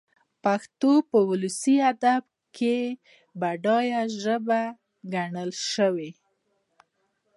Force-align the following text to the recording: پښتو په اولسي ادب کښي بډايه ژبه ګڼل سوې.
پښتو 0.43 0.91
په 1.09 1.17
اولسي 1.27 1.75
ادب 1.91 2.23
کښي 2.57 2.79
بډايه 3.39 4.01
ژبه 4.21 4.61
ګڼل 5.13 5.51
سوې. 5.73 6.11